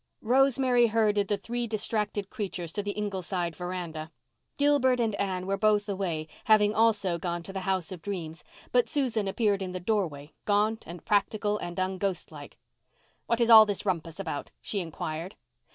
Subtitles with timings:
[0.23, 4.09] Rosemary herded the three distracted creatures to the Ingleside veranda.
[4.57, 8.89] Gilbert and Anne were both away, having also gone to the House of Dreams, but
[8.89, 12.57] Susan appeared in the doorway, gaunt and practical and unghostlike.
[13.27, 15.35] "What is all this rumpus about?" she inquired.